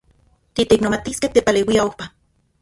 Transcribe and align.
Titeiknomatiskej 0.55 1.29
tepaleuia 1.35 1.81
ojpa. 1.87 2.05